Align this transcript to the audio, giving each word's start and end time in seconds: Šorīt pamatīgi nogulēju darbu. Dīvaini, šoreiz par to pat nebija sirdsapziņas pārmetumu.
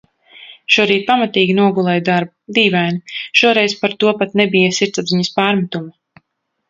Šorīt 0.75 1.03
pamatīgi 1.09 1.55
nogulēju 1.59 2.03
darbu. 2.07 2.33
Dīvaini, 2.59 3.15
šoreiz 3.43 3.77
par 3.83 3.95
to 4.05 4.15
pat 4.23 4.35
nebija 4.43 4.75
sirdsapziņas 4.79 5.31
pārmetumu. 5.41 6.25